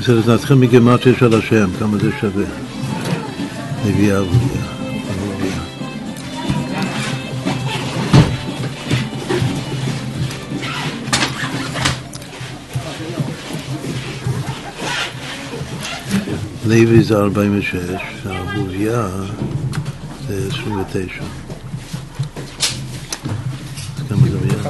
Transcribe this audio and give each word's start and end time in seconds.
בסדר, 0.00 0.18
אז 0.18 0.28
נתחיל 0.28 0.56
מגמטריה 0.56 1.14
של 1.18 1.34
השם, 1.34 1.70
כמה 1.78 1.98
זה 1.98 2.10
שווה. 2.20 2.44
נביאה 3.86 4.18
אבוביה. 4.18 4.62
לוי 16.66 17.02
זה 17.02 17.16
46, 17.16 17.80
והאבוביה 18.24 19.08
זה 20.28 20.48
29. 20.48 21.22
אז 23.96 24.08
כמה 24.08 24.28
זה 24.28 24.38
היה? 24.42 24.62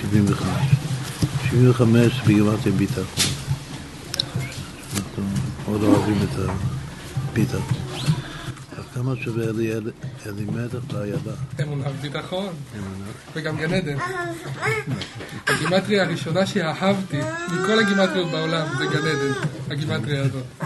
75. 0.00 0.48
75 1.50 2.20
בגמטריה 2.26 2.72
ביטחון. 2.76 3.31
מאוד 5.82 5.94
אוהבים 5.94 6.16
את 6.22 6.28
הביטחון. 7.30 7.76
אז 8.76 8.84
כמה 8.94 9.14
שווה 9.24 9.44
אלימלך 10.26 10.74
לאיילה? 10.92 11.18
אמונה 11.62 11.90
וביטחון. 11.90 12.54
וגם 13.34 13.56
גן 13.56 13.74
עדן. 13.74 13.96
הגימטריה 15.46 16.02
הראשונה 16.02 16.46
שאהבתי 16.46 17.18
מכל 17.52 17.78
הגימטריות 17.78 18.30
בעולם 18.30 18.66
זה 18.78 18.86
גן 18.86 19.06
עדן, 19.06 19.32
הגימטריה 19.70 20.22
הזאת. 20.22 20.44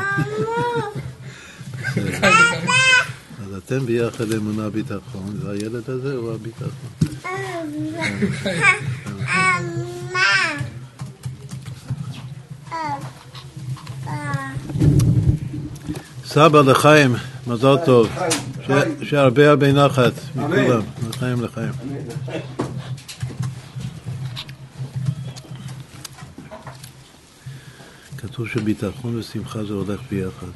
אז 3.47 3.55
אתם 3.65 3.87
ביחד 3.87 4.33
אמונה 4.33 4.71
ביטחון, 4.71 5.41
והילד 5.43 5.91
הזה 5.91 6.15
הוא 6.15 6.33
הביטחון. 6.35 6.91
סבא 16.37 16.61
לחיים, 16.61 17.15
מזל 17.47 17.77
טוב. 17.85 18.09
שהרבה 19.03 19.51
הרבה 19.51 19.73
נחת 19.73 20.13
מכולם. 20.35 20.83
לחיים 21.09 21.43
לחיים. 21.43 21.73
כתוב 28.19 28.49
שביטחון 28.49 29.19
ושמחה 29.19 29.65
זה 29.65 29.73
הולך 29.73 30.01
ביחד. 30.11 30.47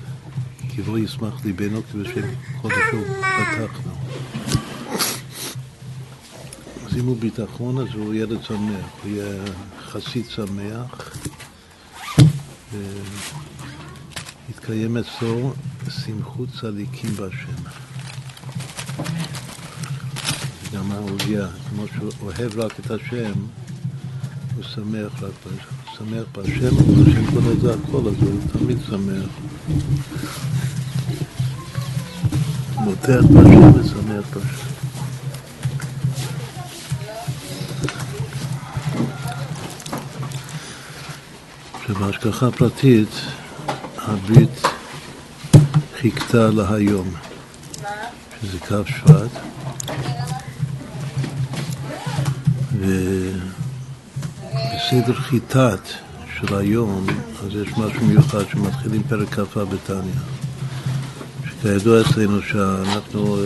כי 0.68 0.82
לא 0.86 0.98
ישמח 0.98 1.44
ליבנו 1.44 1.82
כבשם 1.92 2.28
חודשו 2.60 3.02
פתחנו. 3.18 3.92
אז 6.86 6.96
אם 6.96 7.06
הוא 7.06 7.16
ביטחון 7.16 7.78
אז 7.78 7.94
הוא 7.94 8.14
ילד 8.14 8.42
שמח, 8.42 8.86
הוא 9.02 9.10
יהיה 9.12 9.44
חסיד 9.82 10.24
שמח. 10.28 11.16
יתקיים 14.50 14.96
אצלו 14.96 15.52
שמחות 15.88 16.48
צדיקים 16.60 17.10
בהשם. 17.10 17.62
גם 20.72 20.92
אהוביה, 20.92 21.46
כמו 21.68 21.84
שהוא 21.88 22.10
אוהב 22.22 22.58
רק 22.58 22.80
את 22.80 22.90
השם, 22.90 23.32
הוא 24.56 24.64
שמח 24.64 25.22
רק 25.22 25.32
בהשם. 25.44 25.74
הוא 25.84 25.96
שמח 25.96 26.24
בהשם, 26.32 26.76
אבל 26.76 27.10
השם 27.10 27.26
כל 27.26 27.60
זה 27.60 27.74
הכל, 27.74 28.08
אז 28.08 28.22
הוא 28.22 28.40
תמיד 28.52 28.78
שמח. 28.86 29.30
מותח 32.74 33.20
בהשם 33.34 33.80
ושמח 33.80 34.24
בהשם. 34.34 34.70
שבהשגחה 41.86 42.50
פרטית 42.50 43.08
הברית 44.10 44.62
חיכתה 46.00 46.48
להיום, 46.48 47.10
שזה 48.42 48.58
קו 48.68 48.76
שבט, 48.86 49.30
ובסדר 54.72 55.14
חיטת 55.14 55.80
של 56.36 56.56
היום, 56.56 57.06
אז 57.42 57.54
יש 57.54 57.68
משהו 57.68 58.06
מיוחד 58.06 58.48
שמתחילים 58.52 59.02
פרק 59.02 59.34
כ"א 59.34 59.64
בתניא. 59.64 60.12
שכידוע 61.48 62.00
אצלנו 62.00 62.42
שאנחנו 62.42 63.36
אה, 63.36 63.40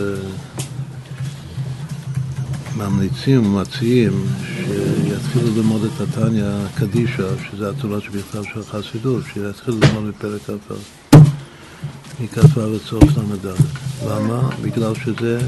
ממליצים 2.75 3.55
ומציעים 3.55 4.25
שיתחילו 4.47 5.55
ללמוד 5.55 5.81
את 5.83 6.01
התניא 6.01 6.45
קדישא, 6.75 7.27
שזה 7.49 7.69
התורה 7.69 8.01
שבכלל 8.01 8.43
של 8.43 8.59
החסידות, 8.59 9.23
שיתחילו 9.33 9.77
ללמוד 9.79 10.03
מפרק 10.03 10.41
כ"א. 10.41 10.73
מכ"א 12.19 12.61
עד 12.61 12.81
סוף 12.85 13.03
ל"ד. 13.03 13.47
למה? 14.07 14.49
בגלל 14.61 14.95
שזה, 14.95 15.39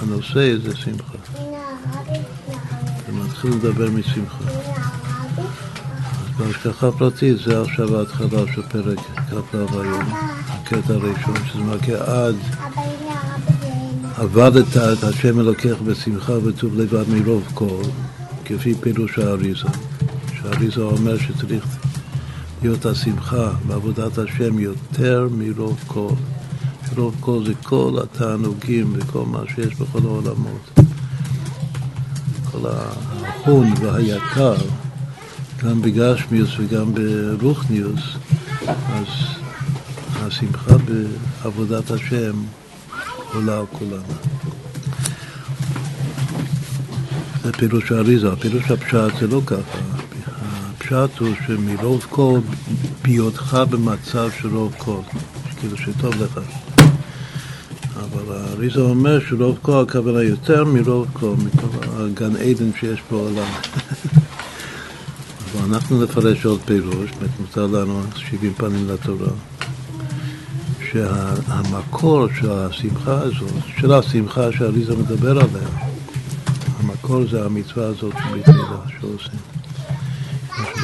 הנושא 0.00 0.56
זה 0.64 0.76
שמחה. 0.76 1.18
זה 3.06 3.12
מתחיל 3.12 3.50
לדבר 3.50 3.90
משמחה. 3.90 4.44
אז 5.38 6.38
בהשגחה 6.38 6.92
פרטית 6.92 7.36
זה 7.38 7.62
עכשיו 7.62 7.98
ההתחלה 7.98 8.52
של 8.54 8.62
פרק 8.62 8.98
כ"ו 9.30 9.80
היום, 9.80 10.04
הקטע 10.48 10.94
הראשון, 10.94 11.34
שזה 11.52 11.62
מגיע 11.62 11.96
עד 11.96 12.36
עבדת 14.20 14.76
את 14.76 15.04
השם 15.04 15.40
אלוקיך 15.40 15.82
בשמחה 15.82 16.32
וטוב 16.44 16.80
לבד 16.80 17.04
מרוב 17.08 17.48
כל, 17.54 17.82
כפי 18.44 18.74
פירוש 18.74 19.18
האריזה. 19.18 19.68
שהאריזה 20.34 20.80
אומר 20.80 21.18
שצריך 21.18 21.64
להיות 22.62 22.86
השמחה 22.86 23.52
בעבודת 23.66 24.18
השם 24.18 24.58
יותר 24.58 25.28
מרוב 25.32 25.84
כל. 25.86 26.08
רוב 26.96 27.16
כל 27.20 27.44
זה 27.46 27.52
כל 27.62 27.98
התענוגים 28.02 28.92
וכל 28.96 29.24
מה 29.26 29.42
שיש 29.54 29.74
בכל 29.74 29.98
העולמות. 29.98 30.70
כל 32.52 32.68
ההון 32.68 33.72
והיקר, 33.80 34.56
גם 35.64 35.82
בגשמיוס 35.82 36.50
וגם 36.58 36.92
ברוחניוס, 36.94 38.02
אז 38.68 39.06
השמחה 40.16 40.74
בעבודת 40.78 41.90
השם 41.90 42.32
עולה 43.34 43.58
על 43.58 43.64
כולנו. 43.72 44.14
זה 47.42 47.52
פירוש 47.52 47.92
האריזה, 47.92 48.36
פירוש 48.36 48.70
הפשט 48.70 49.20
זה 49.20 49.26
לא 49.26 49.40
ככה. 49.46 49.78
הפשט 50.70 51.18
הוא 51.18 51.28
שמרוב 51.46 52.06
כל 52.10 52.40
בהיותך 53.02 53.58
במצב 53.70 54.28
של 54.40 54.48
רוב 54.48 54.74
כל, 54.78 55.00
כאילו 55.60 55.76
שטוב 55.76 56.14
לך. 56.22 56.40
אבל 57.96 58.36
האריזה 58.36 58.80
אומר 58.80 59.20
שרוב 59.20 59.58
כל 59.62 59.84
הכוונה 59.88 60.22
יותר 60.22 60.64
מרוב 60.64 61.06
כל, 61.12 61.34
מכל 61.44 61.66
הגן 61.98 62.36
עדן 62.36 62.70
שיש 62.80 63.00
בעולם. 63.10 63.48
אבל 65.52 65.74
אנחנו 65.74 66.02
נפרש 66.02 66.44
עוד 66.46 66.60
פירוש, 66.64 67.10
מותר 67.40 67.66
לנו 67.66 68.02
70 68.16 68.54
פנים 68.54 68.88
לתורה. 68.88 69.30
שהמקור 70.92 72.26
של 72.40 72.52
השמחה 72.52 73.20
הזאת, 73.20 73.52
של 73.80 73.92
השמחה 73.92 74.52
שאריזה 74.52 74.96
מדבר 74.96 75.30
עליה, 75.30 75.68
המקור 76.80 77.26
זה 77.30 77.44
המצווה 77.44 77.86
הזאת 77.86 78.12
של 78.12 78.30
ברית 78.30 78.48
מילה 78.48 78.80
שעושים. 79.00 79.40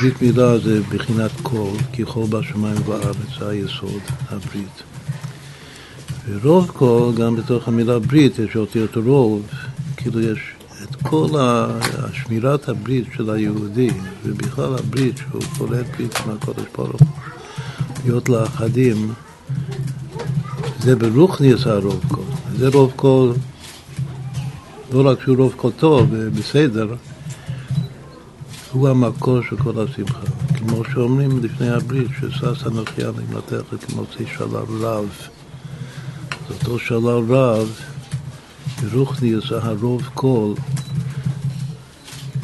ברית 0.00 0.22
מילה 0.22 0.58
זה 0.58 0.80
בחינת 0.82 1.30
קול, 1.42 1.76
כי 1.92 2.04
חול 2.04 2.26
בשמיים 2.26 2.76
ובארץ, 2.80 3.16
זה 3.38 3.48
היסוד, 3.48 4.00
הברית. 4.28 4.82
ורוב 6.28 6.70
קול, 6.70 7.14
גם 7.14 7.36
בתוך 7.36 7.68
המילה 7.68 7.98
ברית, 7.98 8.38
יש 8.38 8.56
אותיות 8.56 8.96
רוב, 8.96 9.46
כאילו 9.96 10.20
יש 10.20 10.38
את 10.82 10.96
כל 11.02 11.28
השמירת 11.38 12.68
הברית 12.68 13.06
של 13.16 13.30
היהודי, 13.30 13.90
ובכלל 14.24 14.74
הברית 14.74 15.16
שהוא 15.16 15.42
קולט 15.58 15.86
ברית 15.96 16.26
מהקודש 16.26 16.64
ברוך 16.76 17.00
הוא, 17.00 17.08
להיות 18.04 18.28
לאחדים, 18.28 19.12
זה 20.80 20.96
ברוכניס 20.96 21.66
הרוב 21.66 22.00
קול. 22.08 22.24
זה 22.56 22.68
רוב 22.68 22.92
קול, 22.96 23.32
לא 24.92 25.10
רק 25.10 25.22
שהוא 25.22 25.36
רוב 25.36 25.54
קול 25.56 25.72
טוב 25.76 26.14
בסדר, 26.14 26.94
הוא 28.72 28.88
המקור 28.88 29.42
של 29.50 29.56
כל 29.56 29.84
השמחה. 29.84 30.26
כמו 30.54 30.82
שאומרים 30.92 31.44
לפני 31.44 31.70
הברית, 31.70 32.08
ששש 32.20 32.66
אנוכי 32.66 33.04
אני 33.04 33.24
מלתך 33.32 33.86
כמוציא 33.86 34.26
שלל 34.36 34.80
רב. 34.80 35.08
זה 36.48 36.54
אותו 36.54 36.78
שלל 36.78 37.22
רב, 37.28 37.80
ברוכניס 38.82 39.44
הרוב 39.50 40.02
קול, 40.14 40.54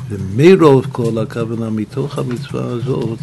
ומרוב 0.09 0.87
קול 0.87 1.19
הכוונה 1.19 1.71
מתוך 1.71 2.19
המצווה 2.19 2.65
הזאת, 2.65 3.19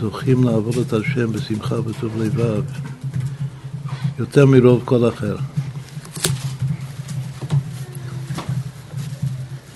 זוכים 0.00 0.44
לעבוד 0.44 0.76
את 0.78 0.92
השם 0.92 1.32
בשמחה 1.32 1.80
וטוב 1.80 2.22
לבב. 2.22 2.62
יותר 4.20 4.46
מרוב 4.46 4.82
כל 4.84 5.08
אחר. 5.08 5.36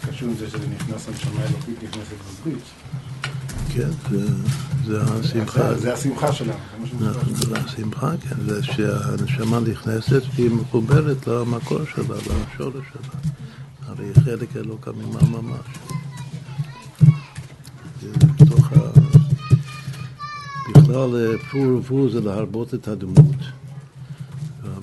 קשור 0.08 0.28
עם 0.28 0.34
זה 0.34 0.50
שזה 0.50 0.68
נכנס, 0.68 1.08
הנשמה 1.08 1.40
האלוקית 1.40 1.82
נכנסת 1.82 2.16
בברית. 2.40 2.62
כן, 3.68 3.90
זה, 4.86 5.02
השמחה. 5.02 5.74
זה 5.74 5.94
השמחה 5.94 6.32
שלנו. 6.32 6.58
זה 7.34 7.56
השמחה, 7.56 8.10
כן, 8.20 8.36
זה 8.46 8.62
שהנשמה 8.62 9.60
נכנסת 9.60 10.22
והיא 10.34 10.50
מחוברת 10.50 11.26
למקור 11.26 11.78
שלה, 11.94 12.04
לשורש 12.04 12.84
שלה. 12.92 13.32
הרי 13.86 14.04
היא 14.04 14.24
חלק 14.24 14.56
אלוקא 14.56 14.90
ממה 14.90 15.40
ממש. 15.40 15.66
בתוך 18.40 18.72
ה... 18.72 18.76
בכלל 20.70 21.36
פור 21.50 21.66
ופור 21.66 22.08
זה 22.10 22.20
להרבות 22.20 22.74
את 22.74 22.88
הדמות. 22.88 23.36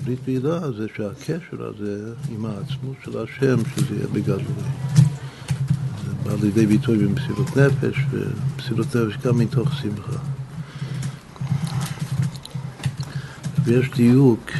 והברית 0.04 0.28
מילה 0.28 0.72
זה 0.72 0.88
שהקשר 0.96 1.66
הזה 1.66 2.14
עם 2.30 2.46
העצמות 2.46 2.96
של 3.06 3.24
השם, 3.24 3.58
שזה 3.76 3.96
יהיה 3.96 4.08
בגלוי. 4.08 4.42
זה 6.06 6.14
בא 6.24 6.32
לידי 6.42 6.66
ביטוי 6.66 6.98
במסירות 6.98 7.58
נפש, 7.58 7.98
ומסירות 8.12 8.96
נפש 8.96 9.18
גם 9.18 9.38
מתוך 9.38 9.74
שמחה. 9.82 10.18
ויש 13.64 13.90
דיוק, 13.96 14.52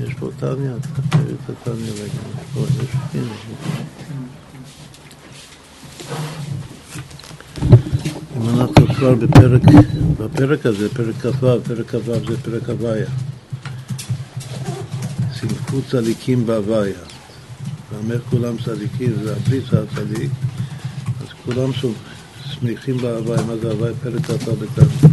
יש 0.00 0.14
פה 0.14 0.30
טניה, 0.40 0.72
תקריא 0.80 1.34
את 1.44 1.50
הטניה 1.50 1.92
רגע, 1.92 2.60
יש, 2.82 2.88
הנה. 3.14 3.32
אם 8.36 8.60
אנחנו 8.60 8.86
כבר 8.94 9.14
בפרק, 9.14 9.62
בפרק 10.18 10.66
הזה, 10.66 10.88
פרק 10.94 11.14
כ"ו, 11.14 11.46
פרק 11.64 11.90
כ"ו 11.90 12.14
זה 12.28 12.42
פרק 12.42 12.68
הוויה. 12.68 13.06
סמכות 15.40 15.84
צדיקים 15.90 16.46
בהוויה. 16.46 16.98
ואומר 17.92 18.20
כולם 18.30 18.56
צדיקים, 18.64 19.12
זה 19.22 19.36
הברית 19.36 19.64
הצדיק, 19.72 20.30
אז 21.20 21.26
כולם 21.44 21.70
שמחים 22.44 22.96
בהוויה. 22.96 23.42
מה 23.42 23.56
זה 23.56 23.70
הוויה? 23.70 23.94
פרק 24.02 24.26
כ"ו 24.26 24.56
בכ"ו. 24.56 25.08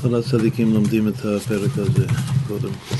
כל 0.00 0.14
הצדיקים 0.14 0.74
לומדים 0.74 1.08
את 1.08 1.24
הפרק 1.24 1.70
הזה 1.78 2.06
קודם 2.48 2.70
כל. 2.88 2.94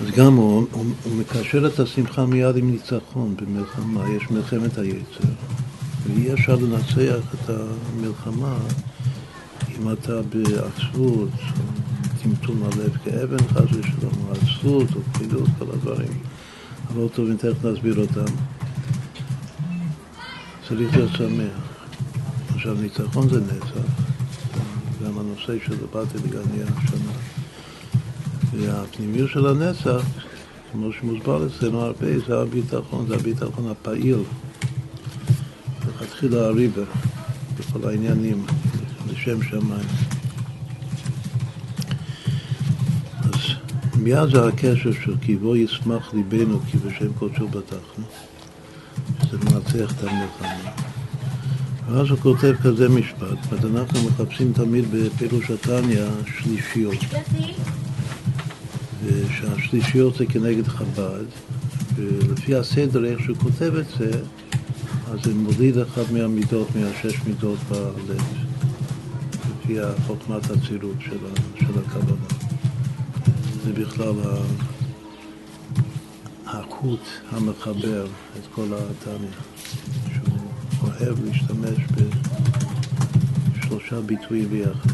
אז 0.00 0.10
גם 0.16 0.34
הוא, 0.34 0.66
הוא, 0.72 0.84
הוא 1.04 1.16
מקשר 1.16 1.66
את 1.66 1.80
השמחה 1.80 2.26
מיד 2.26 2.56
עם 2.56 2.70
ניצחון 2.70 3.36
במלחמה, 3.36 4.04
יש 4.16 4.30
מלחמת 4.30 4.78
היצר. 4.78 5.49
ואי 6.14 6.32
אפשר 6.32 6.56
לנצח 6.56 7.34
את 7.34 7.50
המלחמה 7.50 8.58
אם 9.78 9.92
אתה 9.92 10.22
בעצבות, 10.22 11.28
טמטום 12.22 12.62
הלב 12.62 12.96
כאבן 13.04 13.48
חס 13.48 13.64
ושלום, 13.72 14.12
או 14.28 14.32
עצבות, 14.32 14.88
או 14.96 15.00
פעילות, 15.12 15.48
כל 15.58 15.64
הדברים 15.72 16.20
הלא 16.90 17.08
טובים, 17.14 17.36
תכף 17.36 17.64
נסביר 17.64 18.00
אותם. 18.00 18.32
צריך 20.68 20.96
להיות 20.96 21.10
שמח. 21.12 21.70
עכשיו, 22.54 22.74
ניצחון 22.74 23.28
זה 23.28 23.40
נצח, 23.40 24.02
גם 25.04 25.18
הנושא 25.18 25.52
של 25.66 25.74
באתי 25.92 26.18
לגניה 26.18 26.66
השנה. 26.66 27.12
והפנימיות 28.52 29.30
של 29.30 29.46
הנצח, 29.46 30.02
כמו 30.72 30.92
שמוסבר 30.92 31.46
אצלנו 31.46 31.80
הרבה, 31.80 32.18
זה 32.26 32.40
הביטחון, 32.40 33.06
זה 33.08 33.14
הביטחון 33.14 33.70
הפעיל. 33.70 34.18
לכתחילה 36.22 36.46
הריבר, 36.46 36.84
בכל 37.58 37.88
העניינים, 37.88 38.46
לשם 39.12 39.42
שמיים. 39.42 39.88
אז 43.18 43.40
מיד 43.96 44.28
זה 44.32 44.46
הקשר 44.48 44.92
של 45.04 45.14
כי 45.20 45.36
בו 45.36 45.56
ישמח 45.56 46.14
ליבנו 46.14 46.60
כי 46.70 46.78
בשם 46.78 47.12
קודשו 47.18 47.48
בטחנו, 47.48 48.04
שזה 49.22 49.38
מנצח 49.38 49.92
את 49.92 50.04
המלחמה. 50.04 50.70
ואז 51.88 52.10
הוא 52.10 52.18
כותב 52.18 52.54
כזה 52.62 52.88
משפט, 52.88 53.52
אז 53.52 53.66
אנחנו 53.66 54.00
מחפשים 54.04 54.52
תמיד 54.52 54.84
בפירוש 54.92 55.50
התניא 55.50 56.04
שלישיות. 56.38 57.04
ושהשלישיות 59.04 60.14
זה 60.14 60.26
כנגד 60.26 60.68
חב"ד, 60.68 61.24
ולפי 61.96 62.54
הסדר, 62.54 63.04
איך 63.04 63.20
שהוא 63.20 63.36
כותב 63.36 63.74
את 63.74 63.86
זה, 63.98 64.10
אז 65.12 65.18
זה 65.24 65.34
מוליד 65.34 65.78
אחת 65.78 66.10
מהמידות, 66.12 66.68
מהשש 66.76 67.20
מידות 67.26 67.58
בלב, 67.68 68.22
לפי 69.64 69.76
חוכמת 70.06 70.50
הצירות 70.50 70.96
של, 71.00 71.18
של 71.58 71.78
הקבלה. 71.86 72.16
זה 73.64 73.72
בכלל 73.72 74.14
החוט 76.46 77.00
המחבר 77.30 78.06
את 78.06 78.46
כל 78.54 78.66
התניא, 78.72 79.30
שהוא 80.14 80.38
אוהב 80.82 81.24
להשתמש 81.24 81.78
בשלושה 83.56 84.00
ביטויים 84.00 84.48
ביחד. 84.48 84.90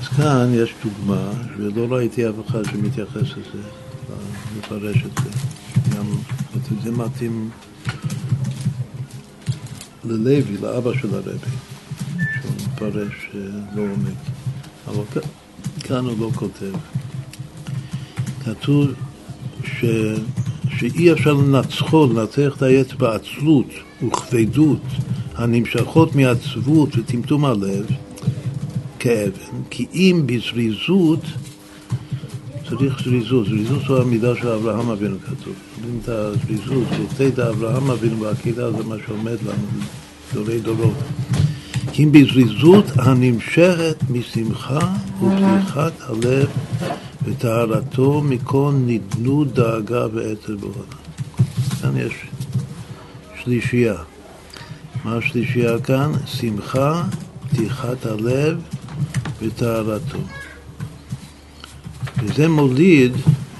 אז 0.00 0.08
כאן 0.08 0.50
יש 0.54 0.74
דוגמה, 0.84 1.30
ולא 1.56 1.94
ראיתי 1.94 2.28
אף 2.28 2.34
אחד 2.46 2.64
שמתייחס 2.64 3.16
לזה, 3.16 3.62
מפרש 4.58 4.96
את 4.96 5.24
זה. 5.24 5.30
גם 5.96 6.06
זה 6.82 6.92
מתאים 6.92 7.50
ללוי, 10.04 10.56
לאבא 10.62 10.90
של 11.00 11.14
הרבי, 11.14 11.30
שהוא 12.40 12.52
מפרש 12.72 13.30
לעומק. 13.76 14.14
אבל 14.88 15.04
כאן 15.80 16.04
הוא 16.04 16.18
לא 16.20 16.30
כותב. 16.34 16.72
כתוב 18.44 18.86
ש... 19.64 19.84
שאי 20.78 21.12
אפשר 21.12 21.32
לנצחו, 21.32 22.06
לנצח 22.06 22.56
את 22.56 22.62
העץ 22.62 22.92
בעצלות 22.92 23.66
וכבדות 24.06 24.82
הנמשכות 25.34 26.14
מעצבות 26.14 26.98
וטמטום 26.98 27.44
הלב 27.44 27.86
כאבן, 28.98 29.62
כי 29.70 29.86
אם 29.94 30.22
בזריזות 30.26 31.20
צריך 32.70 33.02
זריזות, 33.04 33.46
זריזות 33.46 33.82
זו 33.88 34.02
המידה 34.02 34.36
של 34.36 34.48
אברהם 34.48 34.90
אבינו 34.90 35.16
כתוב. 35.26 35.54
אומרים 35.76 36.00
את 36.02 36.08
הזריזות, 36.08 36.84
זריזות 37.16 37.38
אברהם 37.38 37.90
אבינו 37.90 38.16
בעקידה 38.16 38.72
זה 38.72 38.84
מה 38.84 38.94
שעומד 39.06 39.36
לנו, 39.42 39.82
דורי 40.34 40.60
דורות. 40.60 40.94
כי 41.92 42.04
אם 42.04 42.12
בזריזות 42.12 42.84
הנמשכת 42.96 43.96
משמחה 44.10 44.78
ופתיחת 45.20 45.92
הלב 46.00 46.48
וטהרתו 47.24 48.22
מכל 48.24 48.72
נדנות 48.86 49.54
דאגה 49.54 50.06
ועצר 50.12 50.56
בעולם. 50.56 50.98
כאן 51.82 51.96
יש 51.96 52.12
שלישייה. 53.44 53.94
מה 55.04 55.16
השלישייה 55.16 55.78
כאן? 55.78 56.12
שמחה, 56.26 57.04
פתיחת 57.50 58.06
הלב 58.06 58.60
וטהרתו. 59.42 60.37
וזה 62.22 62.48
מוליד, 62.48 63.12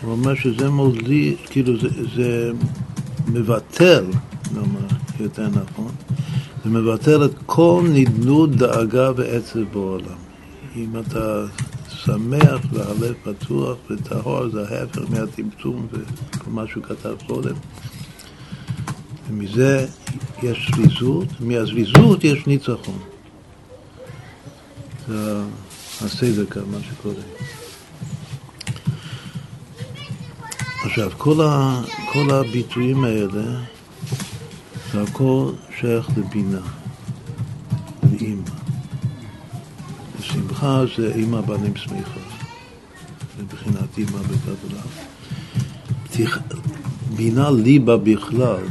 הוא 0.03 0.13
אומר 0.13 0.35
שזה 0.35 0.71
מוליד, 0.71 1.37
כאילו 1.51 1.81
זה, 1.81 1.89
זה 2.17 2.53
מבטל, 3.29 4.05
נאמר 4.55 4.87
יותר 5.21 5.49
נכון, 5.49 5.93
זה 6.65 6.71
מבטל 6.71 7.25
את 7.25 7.35
כל 7.47 7.83
נדנות, 7.93 8.51
דאגה 8.51 9.11
ועצב 9.17 9.61
בעולם. 9.73 10.19
אם 10.77 10.93
אתה 10.99 11.45
שמח 11.89 12.61
והלב 12.73 13.15
פתוח 13.23 13.77
וטהור, 13.91 14.49
זה 14.49 14.61
ההפך 14.69 15.03
מהטמטום 15.11 15.87
וכל 15.93 16.51
מה 16.51 16.65
שהוא 16.67 16.85
כתב 16.85 17.15
קודם. 17.27 17.55
ומזה 19.31 19.87
יש 20.43 20.71
זריזות, 20.77 21.29
מהזריזות 21.41 22.25
יש 22.25 22.47
ניצחון. 22.47 22.99
זה 25.09 25.41
הסדר 26.01 26.47
כאן, 26.47 26.63
מה 26.71 26.79
שקודם. 26.91 27.23
עכשיו, 30.89 31.11
כל, 31.19 31.41
ה, 31.41 31.81
כל 32.13 32.31
הביטויים 32.31 33.05
האלה, 33.05 33.61
זה 34.93 35.03
הכל 35.03 35.53
שייך 35.81 36.09
לבינה, 36.17 36.61
לאימא. 38.13 38.51
שמחה 40.21 40.83
זה 40.97 41.15
אימא 41.15 41.41
בנים 41.41 41.77
שמחה, 41.77 42.21
מבחינת 43.43 43.99
אימא 43.99 44.19
בקבלה. 44.19 44.83
בינה 47.17 47.51
ליבה 47.51 47.97
בכלל, 47.97 48.65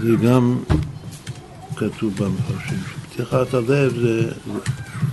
זה 0.00 0.16
גם 0.24 0.58
כתוב 1.76 2.14
במפרשים. 2.16 2.78
פתיחת 3.10 3.54
הלב 3.54 3.98
זה, 4.00 4.32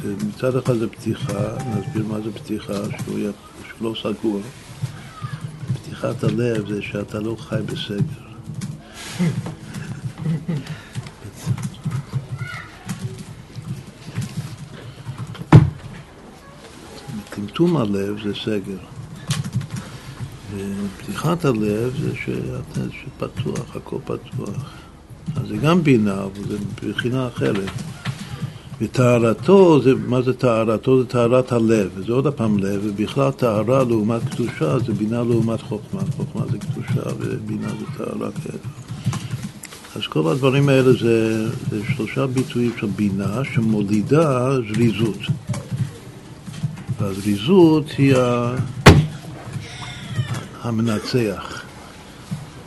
זה, 0.03 0.15
מצד 0.27 0.55
אחד 0.55 0.73
זה 0.73 0.87
פתיחה, 0.89 1.39
נסביר 1.77 2.05
מה 2.07 2.17
זה 2.21 2.31
פתיחה, 2.33 2.73
שהוא, 2.73 3.19
שהוא 3.67 3.81
לא 3.81 3.93
סגור. 4.01 4.41
פתיחת 6.03 6.23
הלב 6.23 6.67
זה 6.67 6.81
שאתה 6.81 7.19
לא 7.19 7.35
חי 7.39 7.61
בסגר. 7.65 8.23
טמטום 17.29 17.77
הלב 17.77 18.23
זה 18.23 18.33
סגר. 18.35 18.77
ופתיחת 20.55 21.45
הלב 21.45 21.93
זה 22.75 22.85
שפתוח, 22.91 23.75
הכל 23.75 23.97
פתוח. 24.05 24.71
אז 25.35 25.47
זה 25.47 25.57
גם 25.57 25.83
בינה, 25.83 26.23
אבל 26.23 26.47
זה 26.47 26.57
מבחינה 26.83 27.27
אחרת. 27.27 27.71
וטהרתו, 28.81 29.81
זה, 29.81 29.91
מה 30.07 30.21
זה 30.21 30.33
טהרתו? 30.33 31.01
זה 31.01 31.07
טהרת 31.07 31.51
הלב, 31.51 31.89
וזה 31.95 32.13
עוד 32.13 32.27
הפעם 32.27 32.57
לב, 32.57 32.81
ובכלל 32.83 33.31
טהרה 33.31 33.83
לעומת 33.83 34.21
קדושה 34.29 34.79
זה 34.79 34.93
בינה 34.93 35.23
לעומת 35.23 35.61
חוכמה, 35.61 36.01
חוכמה 36.17 36.41
זה 36.51 36.57
קדושה 36.57 37.09
ובינה 37.19 37.67
זה 37.67 37.85
טהרה 37.97 38.31
כאלה. 38.31 38.57
אז 39.95 40.01
כל 40.09 40.31
הדברים 40.31 40.69
האלה 40.69 40.93
זה, 40.93 41.47
זה 41.69 41.81
שלושה 41.95 42.27
ביטויים 42.27 42.71
של 42.79 42.87
בינה 42.87 43.41
שמולידה 43.53 44.57
זריזות. 44.73 45.19
והזריזות 46.99 47.85
היא 47.97 48.15
המנצח 50.63 51.63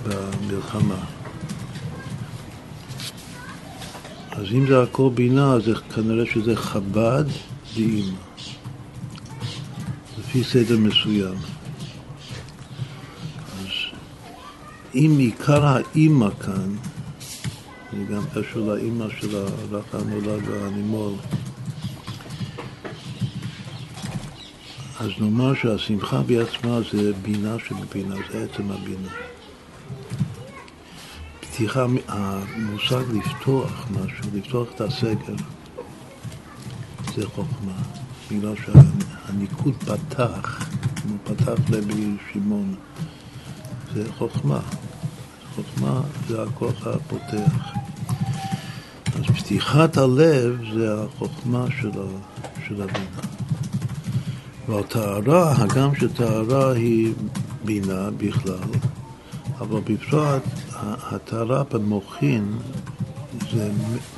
במלחמה. 0.07 1.16
אז 4.37 4.45
אם 4.53 4.67
זה 4.67 4.83
הכל 4.83 5.11
בינה, 5.15 5.53
אז 5.53 5.63
כנראה 5.95 6.27
שזה 6.27 6.57
חב"ד 6.57 7.25
ואימא. 7.75 8.19
לפי 10.19 10.45
סדר 10.45 10.79
מסוים. 10.79 11.35
אז 13.59 13.69
אם 14.95 15.17
עיקר 15.19 15.67
האימא 15.67 16.31
כאן, 16.41 16.77
זה 17.93 18.15
גם 18.15 18.23
קשור 18.35 18.75
לאימא 18.75 19.07
של 19.21 19.37
הרח 19.37 19.95
הנולד 19.95 20.49
והנימול, 20.49 21.13
אז 25.01 25.11
נאמר 25.21 25.55
שהשמחה 25.55 26.23
בעצמה 26.23 26.79
זה 26.93 27.13
בינה 27.23 27.57
שבבינה, 27.69 28.15
זה 28.33 28.47
עצם 28.53 28.71
הבינה. 28.71 29.36
פתיחה, 31.57 31.87
המושג 32.09 33.03
לפתוח 33.13 33.87
משהו, 33.91 34.25
לפתוח 34.35 34.69
את 34.75 34.81
הסגר, 34.81 35.35
זה 37.15 37.27
חוכמה. 37.27 37.73
בגלל 38.31 38.55
שהניקוד 38.57 39.75
פתח, 39.75 40.69
הוא 41.09 41.19
פתח 41.25 41.71
לבי 41.71 42.17
שמעון, 42.33 42.75
זה 43.95 44.05
חוכמה. 44.19 44.61
חוכמה 45.55 46.01
זה 46.29 46.43
הכוח 46.43 46.87
הפותח. 46.87 47.73
אז 49.07 49.25
פתיחת 49.25 49.97
הלב 49.97 50.61
זה 50.75 51.03
החוכמה 51.03 51.67
של, 51.81 51.91
של 52.69 52.83
הבינה. 52.83 53.23
והטהרה, 54.69 55.53
הגם 55.53 55.95
שטהרה 55.95 56.73
היא 56.73 57.15
בינה 57.65 58.11
בכלל, 58.19 58.69
אבל 59.61 59.81
בפרט 59.81 60.43
הטהרה 60.83 61.63
במוחין 61.65 62.59
זה 63.53 63.71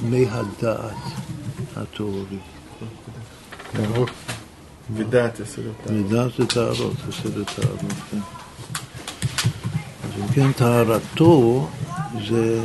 מי 0.02 0.26
הדעת 0.30 0.94
הטהורי. 1.76 2.38
ודעת 4.94 5.36
זה 5.36 5.46
סדר 5.46 5.72
טהרות. 5.84 6.06
ודעת 6.06 6.30
זה 6.38 6.46
טהרות, 6.46 6.96
זה 7.06 7.12
סדר 7.12 7.44
טהרות, 7.44 7.92
כן. 8.10 8.18
אז 10.04 10.22
אם 10.22 10.28
כן, 10.28 10.52
טהרתו 10.52 11.68
זה 12.28 12.60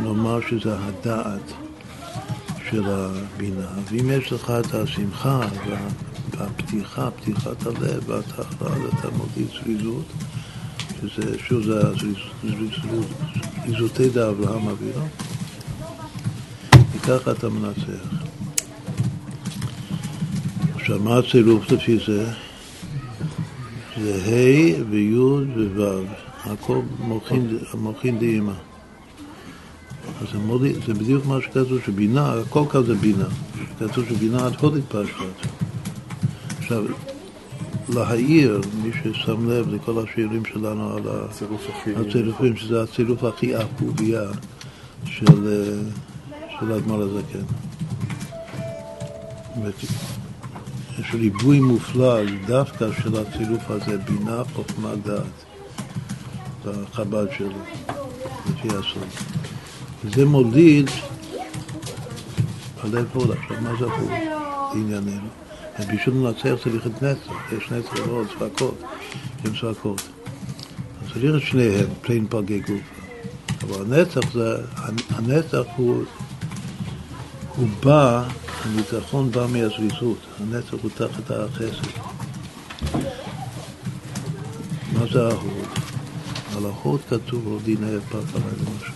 נאמר 0.00 0.40
שזה 0.50 0.76
הדעת 0.78 1.52
של 2.70 2.84
הבינה. 2.86 3.68
ואם 3.90 4.10
יש 4.10 4.32
לך 4.32 4.52
את 4.60 4.74
השמחה 4.74 5.40
והפתיחה, 6.36 7.10
פתיחת 7.10 7.66
הלב 7.66 8.02
והטהרה, 8.06 8.76
אתה 8.88 9.08
מוליד 9.10 9.48
זריזות. 9.62 10.04
שזה, 11.02 11.38
שוב, 11.38 11.62
זה 11.62 11.82
זריזותי 13.66 14.10
דאברהם 14.10 14.68
אבינו, 14.68 15.08
וככה 16.94 17.30
אתה 17.30 17.48
מנצח. 17.48 18.14
עכשיו, 20.74 20.98
מה 20.98 21.18
הצירוף 21.18 21.70
לפי 21.70 21.98
זה? 22.06 22.30
זה 24.00 24.14
ה' 24.26 24.90
וי' 24.90 25.14
וו', 25.16 26.04
הכל 26.44 26.80
מוחין 27.74 28.18
דאמא. 28.18 28.52
אז 30.20 30.26
זה 30.86 30.94
בדיוק 30.94 31.26
מה 31.26 31.38
שכתוב 31.42 31.78
שבינה, 31.86 32.32
הכל 32.32 32.64
כאן 32.70 32.84
זה 32.84 32.94
בינה. 32.94 33.24
כתוב 33.78 34.04
שבינה 34.08 34.46
עד 34.46 34.54
הודית 34.60 34.84
פשט. 34.88 35.46
עכשיו, 36.58 36.84
להעיר, 37.94 38.60
מי 38.82 38.90
ששם 38.92 39.50
לב 39.50 39.74
לכל 39.74 40.04
השירים 40.04 40.44
שלנו 40.44 40.96
על 40.96 41.02
הצירופים, 41.06 42.56
שזה 42.56 42.82
הצירוף 42.82 43.24
הכי 43.24 43.56
אפוביה 43.56 44.22
של, 45.04 45.70
של 46.60 46.72
האדמו"ר 46.72 47.02
הזקן. 47.02 47.44
יש 50.98 51.14
ריבוי 51.14 51.60
מופלא 51.60 52.20
דווקא 52.46 52.86
של 53.02 53.16
הצירוף 53.16 53.70
הזה, 53.70 53.98
בינה, 53.98 54.42
חוכמה, 54.54 54.94
דעת, 54.96 55.24
בחב"ד 56.64 57.26
שלו, 57.38 57.48
לפי 58.50 58.68
הסוף. 58.68 59.24
וזה 60.04 60.24
מוליד 60.24 60.90
הלב 62.82 63.08
הוד. 63.12 63.30
עכשיו, 63.30 63.56
מה 63.60 63.70
זה 63.78 63.84
הוד? 63.84 64.10
ענייננו. 64.74 65.28
בשביל 65.86 66.14
לנצח 66.14 66.62
צריך 66.62 66.86
את 66.86 67.02
נצח, 67.02 67.52
יש 67.52 67.70
נצח 67.70 68.06
ועוד 68.06 68.26
צפקות, 68.28 68.82
עם 69.44 69.52
צפקות. 69.52 70.02
אז 71.02 71.12
צריך 71.12 71.34
את 71.36 71.42
שניהם, 71.50 71.86
פלין 72.00 72.26
פגי 72.30 72.60
גוף. 72.60 72.80
אבל 73.62 73.96
הנצח 73.96 74.32
זה, 74.32 74.56
הנצח 75.10 75.62
הוא, 75.76 76.04
הוא 77.56 77.68
בא, 77.84 78.28
הניצחון 78.64 79.30
בא 79.30 79.46
מהזריזות, 79.52 80.18
הנצח 80.40 80.74
הוא 80.82 80.90
תחת 80.90 81.30
החסד. 81.30 81.90
מה 84.92 85.06
זה 85.12 85.26
ההוד? 85.26 85.68
על 86.56 86.66
ההוד 86.66 87.00
כתוב 87.10 87.62
דיני 87.64 88.00
פק 88.08 88.14
עלי 88.14 88.44
למשל. 88.44 88.92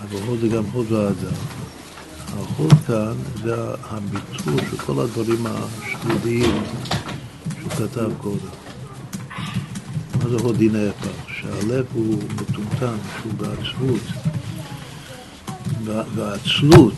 אבל 0.00 0.18
הוד 0.26 0.40
זה 0.40 0.48
גם 0.48 0.64
הוד 0.64 0.92
והאדם. 0.92 1.65
האחות 2.56 2.72
כאן 2.86 3.14
זה 3.42 3.54
הביטול 3.90 4.60
של 4.70 4.76
כל 4.76 5.00
הדברים 5.00 5.46
השליליים 5.46 6.62
שהוא 7.58 7.70
כתב 7.70 8.10
קודם. 8.20 8.48
מה 10.18 10.28
זה 10.30 10.36
הוד 10.36 10.56
דין 10.56 10.76
ההפך? 10.76 11.30
שהלב 11.40 11.84
הוא 11.92 12.18
מטומטם, 12.34 12.96
שהוא 13.20 13.32
בעצבות. 13.32 14.00
והעצלות, 15.84 16.94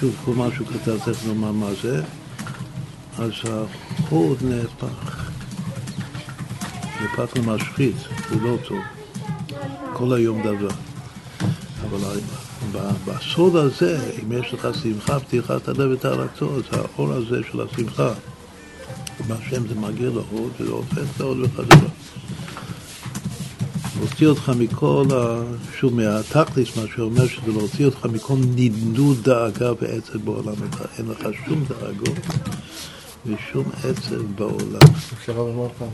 שוב, 0.00 0.14
כל 0.24 0.32
מה 0.34 0.48
שהוא 0.54 0.66
כתב, 0.66 0.96
צריך 1.04 1.26
לומר 1.26 1.52
מה 1.52 1.70
זה, 1.82 2.02
אז 3.18 3.32
החוד 3.44 4.38
נהפך. 4.42 5.30
נהפך 7.00 7.36
למשחית, 7.36 7.96
הוא 8.30 8.42
לא 8.42 8.56
טוב. 8.68 8.78
כל 9.92 10.12
היום 10.12 10.42
דבר. 10.42 10.74
אבל 11.90 12.04
בסוד 13.04 13.56
הזה, 13.56 14.12
אם 14.22 14.32
יש 14.32 14.54
לך 14.54 14.68
שמחה, 14.82 15.20
פתיחת 15.20 15.68
הלב 15.68 15.90
וטהרתו, 15.92 16.60
זה 16.60 16.76
האור 16.80 17.12
הזה 17.12 17.40
של 17.52 17.60
השמחה. 17.60 18.12
בהשם 19.26 19.68
זה 19.68 19.74
מגיע 19.74 20.10
להוד 20.10 20.52
וזה 20.60 20.70
הופך 20.70 21.20
ההוד 21.20 21.38
וחזרה. 21.38 21.88
להוציא 23.98 24.26
אותך 24.26 24.52
מכל. 24.58 25.04
שוב, 25.78 25.94
מהתכליס, 25.94 26.76
מה 26.76 26.82
שאומר 26.96 27.26
שזה 27.26 27.52
להוציא 27.52 27.86
אותך 27.86 28.06
מכל 28.06 28.36
נדנוד 28.54 29.22
דאגה 29.22 29.72
ועצב 29.80 30.18
בעולם. 30.24 30.54
אין 30.98 31.08
לך 31.08 31.28
שום 31.46 31.64
דאגות 31.64 32.18
ושום 33.26 33.64
עצב 33.84 34.22
בעולם. 34.34 34.88
אפשר 35.12 35.32
לומר 35.32 35.68
פעם, 35.78 35.88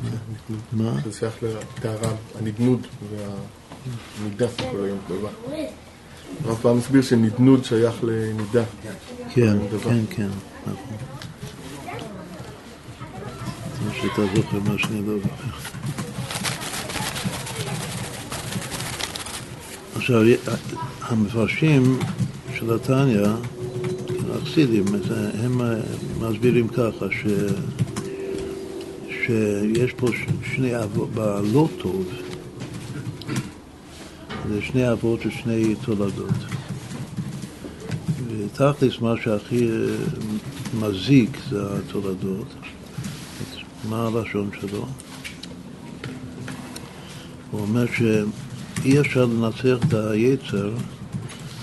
מה? 0.72 0.94
זה 1.04 1.18
שייך 1.18 1.34
לטהרה, 1.42 2.12
הנדנוד 2.38 2.86
והנידה 3.10 4.46
כל 4.56 4.84
היום. 4.84 4.98
הרב 6.44 6.58
פעם 6.62 6.78
הסביר 6.78 7.02
שנדנוד 7.02 7.64
שייך 7.64 7.94
לנידה. 8.02 8.64
כן, 9.34 9.56
כן, 9.82 10.04
כן, 10.10 10.28
נכון. 10.66 10.96
זוכר 14.34 14.58
מה 14.58 14.78
שאני 14.78 15.06
לא 15.06 15.14
זוכר. 15.22 15.56
עכשיו, 19.96 20.22
המפרשים 21.00 21.98
של 22.54 22.74
התניא, 22.74 23.20
החסידים, 24.30 24.84
הם 25.42 25.60
מסבירים 26.20 26.68
ככה, 26.68 27.06
ש... 27.10 27.26
שיש 29.26 29.92
פה 29.92 30.06
שני 30.54 30.82
אבות, 30.82 31.10
בלא 31.10 31.68
טוב, 31.78 32.04
זה 34.48 34.62
שני 34.62 34.92
אבות 34.92 35.26
ושני 35.26 35.74
תולדות. 35.74 36.34
ותכלס 38.28 39.00
מה 39.00 39.14
שהכי 39.24 39.68
מזיק 40.80 41.30
זה 41.50 41.62
התולדות. 41.78 42.46
מה 43.88 44.06
הלשון 44.06 44.50
שלו? 44.60 44.86
הוא 47.50 47.60
אומר 47.60 47.84
שאי 47.86 49.00
אפשר 49.00 49.24
לנצח 49.24 49.86
את 49.88 49.94
היצר 49.94 50.70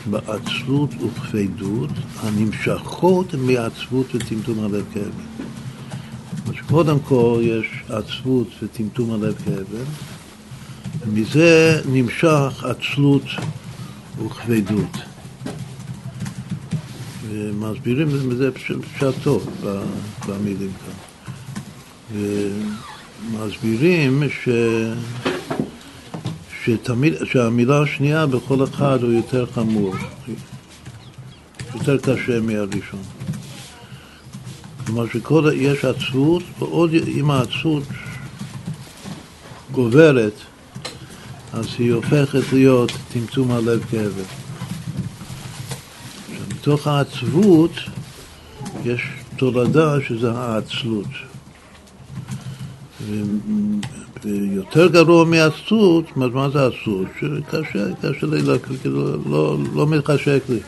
בעצלות 0.09 0.89
וכבדות 1.03 1.89
הנמשכות 2.19 3.33
מעצבות 3.33 4.15
וטמטום 4.15 4.59
הלב 4.59 4.85
כאבן. 4.93 5.41
קודם 6.71 6.99
כל 6.99 7.39
יש 7.41 7.65
עצבות 7.89 8.47
וטמטום 8.63 9.11
הלב 9.11 9.35
כאבן, 9.45 9.85
ומזה 11.05 11.81
נמשך 11.85 12.63
עצלות 12.63 13.23
וכבדות. 14.25 14.97
ומסבירים 17.29 18.29
מזה 18.29 18.51
פשט 18.51 19.13
טוב 19.23 19.65
במילים 20.27 20.71
כאן. 20.85 20.93
ומסבירים 23.33 24.23
ש... 24.43 24.49
שתמיד, 26.65 27.13
שהמילה 27.23 27.81
השנייה 27.81 28.25
בכל 28.25 28.63
אחד 28.63 29.03
הוא 29.03 29.11
יותר 29.11 29.45
חמור, 29.45 29.95
יותר 31.73 31.97
קשה 31.97 32.39
מהראשון. 32.41 33.03
כלומר 34.85 35.05
שיש 35.07 35.85
עצבות, 35.85 36.43
ועוד 36.59 36.93
אם 36.93 37.31
העצבות 37.31 37.83
גוברת, 39.71 40.33
אז 41.53 41.65
היא 41.79 41.93
הופכת 41.93 42.53
להיות 42.53 42.91
טמטום 43.13 43.51
הלב 43.51 43.83
כאבן. 43.91 44.23
בתוך 46.49 46.87
העצבות 46.87 47.71
יש 48.83 49.01
תולדה 49.35 49.95
שזה 50.07 50.31
העצלות. 50.31 51.07
ויותר 54.23 54.87
גרוע 54.87 55.25
מעצלות, 55.25 56.17
מה 56.17 56.49
זה 56.49 56.67
עצלות? 56.67 57.07
שקשה, 57.19 57.85
קשה 58.01 58.27
לי, 58.27 58.41
לא, 58.41 58.55
לא, 58.85 59.17
לא, 59.25 59.57
לא 59.73 59.87
מתחשק 59.87 60.43
לי, 60.49 60.59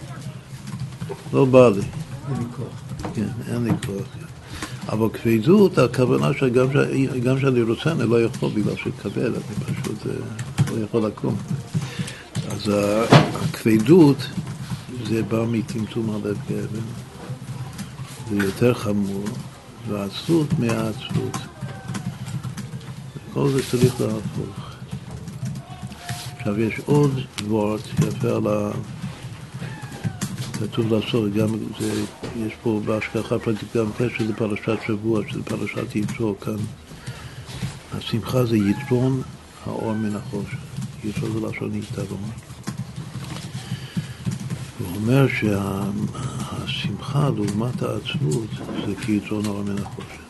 לא 1.34 1.46
בא 1.46 1.70
לי. 1.70 1.76
אין 1.76 2.38
לי 2.40 2.46
כוח. 2.58 3.12
כן, 3.16 3.54
אין 3.54 3.64
לי 3.64 3.72
כוח. 3.86 4.08
אבל 4.90 5.08
כבדות, 5.14 5.78
הכוונה 5.78 6.34
שגם 6.34 6.68
כשאני 7.38 7.62
רוצה 7.62 7.92
אני 7.92 8.10
לא 8.10 8.24
יכול 8.24 8.50
בגלל 8.50 8.76
שכבד, 8.76 9.26
אני 9.26 9.76
פשוט 9.76 9.98
לא 10.74 10.84
יכול 10.84 11.06
לקום. 11.06 11.36
אז 12.52 12.72
הכבדות 13.12 14.18
זה 15.08 15.24
בא 15.24 15.44
מטמטום 15.48 16.10
הלב 16.10 16.38
כאבן, 16.48 16.86
זה 18.30 18.46
יותר 18.46 18.74
חמור, 18.74 19.24
והעצלות 19.90 20.60
מהעצלות. 20.60 21.38
כל 23.34 23.50
זה 23.50 23.62
צריך 23.72 24.02
להפוך. 24.02 24.74
עכשיו 26.38 26.60
יש 26.60 26.80
עוד 26.86 27.20
וורט 27.48 27.82
יפה 28.08 28.28
על 28.28 28.48
ה... 28.48 28.72
כתוב 30.60 30.94
לעשות, 30.94 31.34
גם 31.34 31.48
זה, 31.80 32.02
יש 32.38 32.54
פה 32.64 32.82
בהשגחה 32.86 33.40
פרטית 33.40 33.76
גם 33.76 33.86
קשר 33.98 34.24
לפרשת 34.30 34.78
שבוע, 34.88 35.22
שזה 35.30 35.44
פרשת 35.44 35.96
יתרו 35.96 36.36
כאן. 36.40 36.56
השמחה 37.98 38.46
זה 38.46 38.58
יתרון 38.58 39.22
האור 39.66 39.94
מן 39.94 40.16
החושך. 40.16 40.58
יתרון 41.04 41.32
זה 41.34 41.48
לשון 41.48 41.76
יתרון. 41.76 42.30
הוא 44.80 44.88
אומר 44.96 45.28
שהשמחה 46.68 47.30
לעומת 47.30 47.82
העצבות 47.82 48.50
זה 48.88 48.96
כיתרון 49.06 49.46
האור 49.46 49.64
מן 49.64 49.78
החושך. 49.78 50.22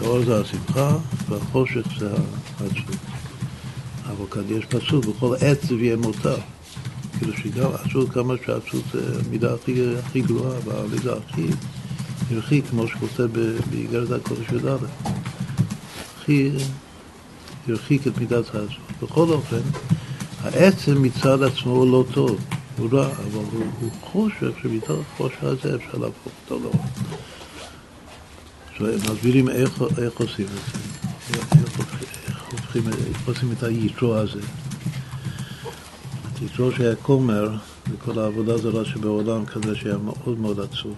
האור 0.00 0.24
זה 0.24 0.40
השמחה 0.40 0.96
והחושך 1.28 1.98
זה 1.98 2.14
העצבות. 2.60 2.96
אבל 4.06 4.26
כאן 4.30 4.42
יש 4.48 4.64
פסוק, 4.64 5.04
בכל 5.04 5.36
יהיה 5.80 5.96
מותר. 5.96 6.36
כאילו 7.18 7.36
שגם 7.36 7.70
עצות, 7.74 8.10
כמה 8.10 8.34
שעצות 8.46 8.84
זה 8.92 9.20
המידה 9.26 9.54
הכי, 9.54 9.96
הכי 9.98 10.20
גרועה 10.20 10.54
והמידה 10.64 11.12
הכי 11.16 11.46
הרחיק, 12.30 12.64
כמו 12.70 12.88
שכותב 12.88 13.28
באיגרת 13.70 14.10
הקודש 14.10 14.46
י"א. 14.52 14.76
הכי 16.18 16.50
הרחיק 17.68 18.06
את 18.06 18.18
מידת 18.18 18.54
העצות. 18.54 19.02
בכל 19.02 19.28
אופן, 19.28 19.60
העצם 20.42 21.02
מצד 21.02 21.42
עצמו 21.42 21.86
לא 21.86 22.04
טוב, 22.12 22.38
הוא 22.78 22.88
רע, 22.92 23.06
אבל 23.06 23.44
הוא, 23.52 23.64
הוא 23.80 23.90
חושך 24.00 24.50
שמתוך 24.62 25.00
החושך 25.14 25.42
הזה 25.42 25.76
אפשר 25.76 25.98
להפוך 25.98 26.32
אותו 26.50 26.60
לאור. 26.62 26.84
מסבירים 28.80 29.48
איך, 29.48 29.82
איך 29.98 30.12
עושים 30.16 30.46
את 30.46 30.72
זה, 30.72 30.78
איך, 31.38 31.52
איך, 32.28 32.42
הופכים, 32.52 32.82
איך 32.88 33.28
עושים 33.28 33.52
את 33.52 33.62
היתרו 33.62 34.14
הזה. 34.14 34.40
יתרו 36.42 36.72
שהיה 36.72 36.96
כומר, 36.96 37.50
וכל 37.90 38.18
העבודה 38.18 38.54
הזרה 38.54 38.84
שבעולם 38.84 39.46
כזה 39.46 39.76
שהיה 39.76 39.96
מאוד 39.96 40.38
מאוד 40.38 40.60
עצוב, 40.60 40.94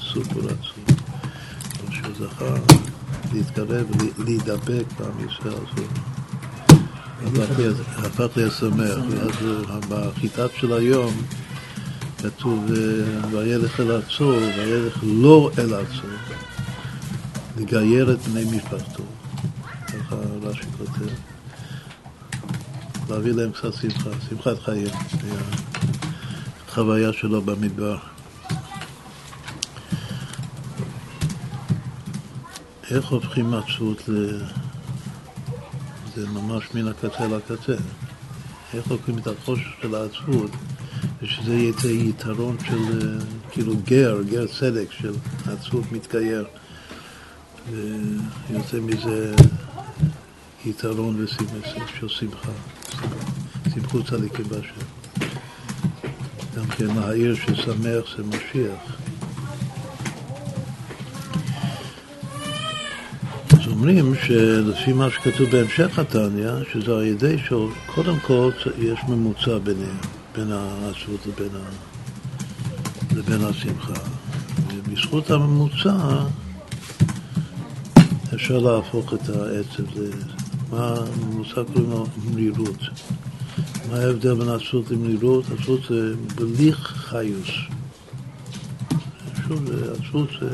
סופר 0.00 0.40
עצוב. 0.40 0.84
שהוא 1.90 2.14
זכה 2.18 2.69
להתקרב 3.32 3.86
ישראל, 5.28 5.54
אז 7.26 7.34
הוא 7.34 7.44
הפך 7.98 8.36
להיות 8.36 8.52
שמח. 8.52 8.98
ואז 9.10 9.86
בחיטת 9.88 10.50
של 10.54 10.72
היום 10.72 11.12
כתוב, 12.18 12.64
וילך 13.30 13.80
אל 13.80 13.90
עצור, 13.90 14.32
וילך 14.32 14.98
לא 15.02 15.50
אל 15.58 15.74
עצור, 15.74 16.10
לגייר 17.58 18.12
את 18.12 18.18
בני 18.18 18.44
משפחתו. 18.44 19.02
ככה 19.86 20.16
רש"י 20.42 20.66
כותב. 20.78 21.10
להביא 23.10 23.32
להם 23.32 23.50
קצת 23.52 23.74
שמחה, 23.74 24.10
שמחת 24.28 24.62
חיים, 24.64 24.88
החוויה 26.68 27.12
שלו 27.12 27.42
במדבר. 27.42 27.96
איך 32.90 33.06
הופכים 33.06 33.54
עצבות 33.54 34.08
ל... 34.08 34.38
זה 36.14 36.26
ממש 36.28 36.64
מן 36.74 36.88
הקצה 36.88 37.26
לקצה. 37.26 37.74
איך 38.74 38.86
הופכים 38.86 39.18
את 39.18 39.26
החושך 39.26 39.68
של 39.82 39.94
העצבות, 39.94 40.50
ושזה 41.22 41.54
יהיה 41.54 42.08
יתרון 42.08 42.56
של 42.66 43.18
כאילו 43.50 43.74
גר, 43.84 44.22
גר 44.30 44.46
צדק 44.46 44.86
של 44.90 45.12
העצבות 45.46 45.92
מתגייר. 45.92 46.44
ויוצא 47.70 48.80
מזה 48.80 49.34
יתרון 50.66 51.26
של 52.00 52.08
שמחה. 52.08 52.52
שמחו 53.74 54.02
צדיקים 54.02 54.44
בהשם. 54.48 54.80
גם 56.56 56.66
כן 56.66 56.90
העיר 56.98 57.34
ששמח 57.34 58.16
זה 58.16 58.22
משיח. 58.22 58.99
אומרים 63.80 64.14
שלפי 64.14 64.92
מה 64.92 65.10
שכתוב 65.10 65.50
בהמשך 65.50 65.98
התניא, 65.98 66.50
שזה 66.72 66.92
על 66.92 67.02
ידי 67.02 67.36
שקודם 67.38 68.18
כל 68.20 68.50
יש 68.78 69.00
ממוצע 69.08 69.58
ביניהם, 69.58 69.96
בין 70.36 70.52
העצבות 70.52 71.26
לבין, 71.26 71.48
ה... 71.54 71.70
לבין 73.14 73.44
השמחה. 73.44 74.00
ובזכות 74.68 75.30
הממוצע 75.30 75.96
אפשר 78.34 78.58
להפוך 78.58 79.14
את 79.14 79.28
העצב 79.28 79.98
ל... 79.98 80.10
מה 80.70 80.94
הממוצע 80.96 81.62
קוראים 81.72 81.90
לו 81.90 82.06
מרירות. 82.32 82.80
מה 83.90 83.96
ההבדל 83.96 84.34
בין 84.34 84.48
עצות 84.48 84.90
למרירות? 84.90 85.44
עצות 85.58 85.80
זה 85.88 86.14
בלי 86.34 86.72
חיוס. 86.72 87.50
שוב, 89.48 89.70
עצות 89.70 90.28
זה 90.40 90.48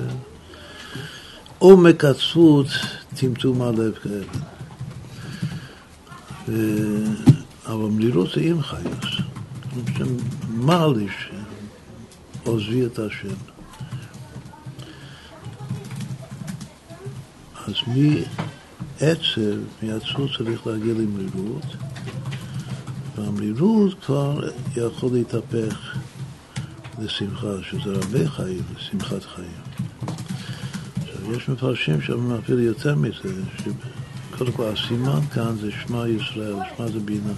עומק 1.58 2.04
עצות, 2.04 2.66
טמטום 3.16 3.62
הלב 3.62 3.94
כאלה. 3.94 4.24
אבל 7.66 7.88
מרירות 7.90 8.28
זה 8.34 8.40
עם 8.40 8.62
חיוס. 8.62 9.20
מה 10.48 10.86
לי 10.96 11.06
שעוזבי 12.44 12.86
את 12.86 12.98
השם. 12.98 13.34
אז 17.66 17.74
מעצב, 17.86 19.58
מעצות 19.82 20.30
צריך 20.38 20.66
להגיע 20.66 20.94
למרירות. 20.94 21.64
והמרירות 23.16 24.04
כבר 24.04 24.48
יכול 24.76 25.12
להתהפך 25.12 25.96
לשמחה, 26.98 27.46
שזה 27.70 27.94
הרבה 27.94 28.28
חיים, 28.28 28.62
לשמחת 28.76 29.24
חיים. 29.34 29.65
יש 31.32 31.48
מפרשים 31.48 32.00
שאומרים 32.00 32.40
אפילו 32.44 32.60
יותר 32.60 32.94
מזה, 32.94 33.42
שקודם 33.58 34.52
כל 34.52 34.64
הסימן 34.64 35.20
כאן 35.34 35.56
זה 35.60 35.70
שמע 35.70 36.08
ישראל, 36.08 36.54
שמע 36.76 36.86
זה 36.86 37.00
בינה. 37.00 37.32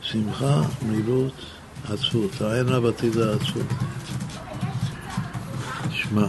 שמחה, 0.00 0.62
מרירות 0.88 1.32
עצבות. 1.88 2.40
העין 2.40 2.68
רבתי 2.68 3.10
זה 3.10 3.34
עצבות. 3.34 3.66
שמע. 5.90 6.26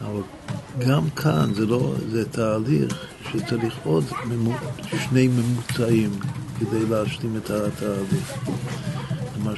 אבל 0.00 0.22
גם 0.78 1.10
כאן 1.10 1.54
זה 1.54 1.66
לא, 1.66 1.94
זה 2.10 2.28
תהליך 2.28 3.06
שצריך 3.32 3.74
עוד 3.84 4.04
ממו, 4.28 4.54
שני 5.08 5.28
ממוצעים 5.28 6.10
כדי 6.58 6.86
להשלים 6.90 7.36
את 7.36 7.50
התהליך. 7.50 8.34
כלומר 9.34 9.54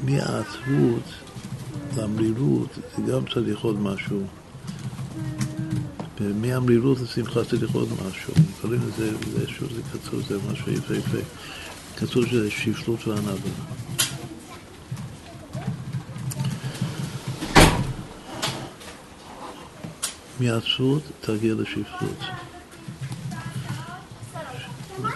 שמהעצבות 0.00 1.02
למרירות 1.96 2.78
זה 2.96 3.12
גם 3.12 3.22
צריך 3.34 3.60
עוד 3.60 3.80
משהו. 3.80 4.22
ומהמרירות 6.20 7.00
לשמחה 7.00 7.44
צריך 7.44 7.70
עוד 7.74 7.88
משהו. 7.92 8.34
קוראים 8.60 8.80
לזה, 8.88 9.12
זה, 9.32 9.48
שוב 9.48 9.68
זה 9.72 9.82
כתוב, 9.92 10.22
זה 10.28 10.38
משהו 10.52 10.72
יפהפה. 10.72 11.18
כתוב 11.96 12.26
שזה 12.26 12.50
שפלות 12.50 13.06
וענווה. 13.08 13.50
מעצבות 20.40 21.02
תגיע 21.20 21.54
לשפלות. 21.54 22.18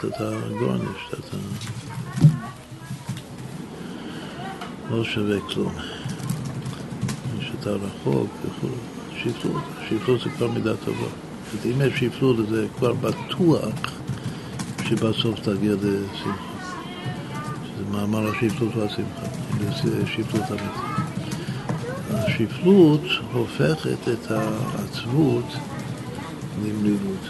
אתה 0.08 0.30
גורניש, 0.58 1.02
אתה 1.10 1.36
לא 4.90 5.04
שווה 5.04 5.40
כלום. 5.40 5.72
שאתה 7.40 7.70
רחוק 7.70 8.28
וכו'. 8.44 8.68
שפלות, 9.16 9.62
שפלות 9.88 10.20
זה 10.20 10.30
כבר 10.30 10.50
מידה 10.50 10.76
טובה. 10.76 11.06
אם 11.64 11.82
יש 11.82 12.00
שפלות 12.00 12.36
זה 12.48 12.66
כבר 12.78 12.92
בטוח 12.92 13.74
שבסוף 14.84 15.40
תגיע 15.40 15.74
לשמחה. 15.74 16.54
שזה 17.64 17.84
מאמר 17.92 18.30
השפלות 18.30 18.76
והשמחה, 18.76 19.26
זה 19.84 20.06
שפלות 20.06 20.44
אמיתית. 20.50 20.94
השפלות 22.10 23.00
הופכת 23.32 24.08
את 24.08 24.30
העצבות 24.30 25.46
למלילות. 26.62 27.28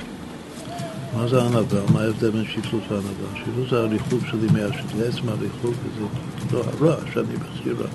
מה 1.17 1.29
זה 1.29 1.43
ענווה? 1.43 1.93
מה 1.93 2.01
ההבדל 2.01 2.31
בין 2.31 2.45
שפלות 2.45 2.83
וענווה? 2.89 3.41
שפלות 3.41 3.69
זה 3.71 3.77
הריחוק 3.77 4.21
שלי 4.31 4.47
מהשם, 4.53 4.97
זה 4.97 5.09
עצם 5.09 5.29
הריחוק, 5.29 5.75
וזה 5.85 6.05
לא 6.55 6.63
הרע 6.65 6.97
שאני 7.13 7.37
בחירה. 7.37 7.87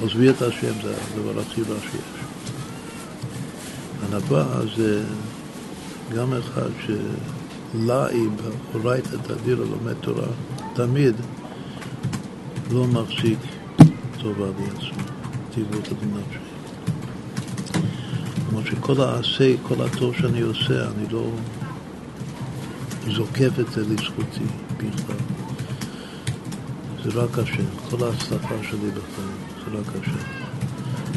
עוזבי 0.00 0.30
את 0.30 0.42
השם 0.42 0.72
זה 0.82 0.94
הדבר 0.96 1.40
הכי 1.40 1.62
רע 1.62 1.76
שיש. 1.80 2.16
ענווה 4.08 4.44
זה 4.76 5.02
גם 6.16 6.32
אחד 6.32 6.68
שלאי 6.86 8.26
באורייתא 8.72 9.16
תדיר 9.22 9.64
לומד 9.70 9.94
תורה, 10.00 10.26
תמיד 10.74 11.14
לא 12.70 12.86
מחזיק 12.86 13.38
טובה 14.22 14.46
לעצמו. 14.46 15.02
תיבות 15.54 15.88
הדינפשי. 15.88 16.38
כלומר 18.48 18.64
שכל 18.70 19.00
העשה, 19.00 19.54
כל 19.62 19.74
הטוב 19.84 20.14
שאני 20.14 20.40
עושה, 20.40 20.88
אני 20.88 21.08
לא 21.10 21.30
זוקף 23.10 23.60
את 23.60 23.72
זה 23.72 23.80
לזכותי 23.80 24.44
בכלל. 24.76 25.35
זה 27.12 27.20
רק 27.20 27.38
השם, 27.38 27.64
כל 27.90 28.06
ההצלחה 28.06 28.54
שלי 28.70 28.90
בחיים, 28.90 29.36
זה 29.64 29.78
רק 29.78 30.02
השם. 30.02 30.46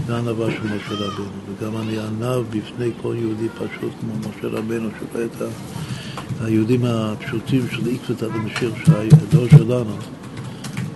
זה 0.08 0.15
הענווה 0.15 0.52
של 0.52 0.63
משה 0.63 0.93
רבנו, 0.93 1.25
וגם 1.47 1.78
אני 1.78 1.99
ענב 1.99 2.43
בפני 2.49 2.91
כל 3.02 3.15
יהודי 3.19 3.47
פשוט 3.49 3.91
כמו 3.99 4.13
משה 4.19 4.47
רבנו, 4.47 4.89
שרואה 4.99 5.25
את 5.25 5.32
היהודים 6.41 6.86
הפשוטים 6.86 7.62
של 7.71 7.82
עקבתא 7.89 8.28
דמשיח, 8.28 8.86
שהדור 8.86 9.47
שלנו, 9.49 9.95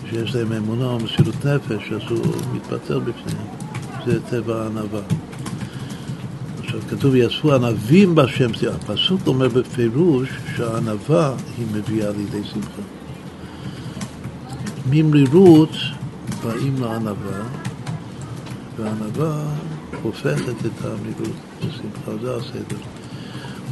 שיש 0.10 0.36
להם 0.36 0.54
אמונה 0.54 0.86
או 0.86 1.00
מסירות 1.00 1.46
נפש, 1.46 1.92
אז 1.92 2.02
הוא 2.10 2.36
מתפטר 2.54 3.00
בפניהם. 3.00 3.48
זה 4.06 4.20
טבע 4.30 4.64
הענווה. 4.64 5.02
עכשיו 6.64 6.80
כתוב, 6.90 7.16
יאספו 7.16 7.54
ענבים 7.54 8.16
בשם, 8.16 8.50
הפסוק 8.74 9.28
אומר 9.28 9.48
בפירוש 9.48 10.30
שהענווה 10.58 11.34
היא 11.58 11.66
מביאה 11.74 12.12
לידי 12.12 12.48
שמחה. 12.54 13.03
ממרירות 14.90 15.70
באים 16.44 16.76
לענווה, 16.82 17.44
והענווה 18.78 19.44
הופכת 20.02 20.66
את 20.66 20.86
המרירות 20.86 21.36
לשמחה, 21.62 22.12
זה 22.22 22.36
הסדר. 22.36 22.78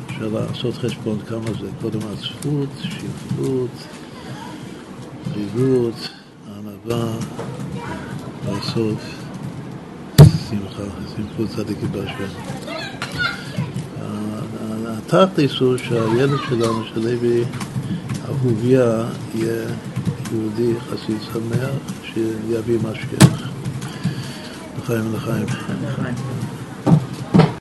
אפשר 0.06 0.28
לעשות 0.28 0.76
חשבון 0.78 1.20
כמה 1.30 1.54
זה, 1.62 1.68
קודם 1.82 2.00
עצבות, 2.00 2.70
שפלות, 2.84 3.88
מרירות, 5.32 6.10
ענווה, 6.48 7.14
בסוף 8.46 9.16
שמחה, 10.50 10.84
שמחות 11.16 11.50
צדיקים 11.50 11.92
בהשם. 11.92 12.34
התכלס 15.14 15.60
הוא 15.60 15.78
שהילד 15.78 16.40
שלנו, 16.50 16.84
של 16.94 17.00
לוי 17.00 17.44
אהוביה, 18.26 19.04
יהיה 19.36 19.66
יהודי 20.34 20.74
חסיד 20.80 21.18
שמח, 21.34 21.70
שיביא 22.04 22.80
משגיח. 22.84 23.50
לחיים 24.78 25.14
ולחיים. 25.14 25.46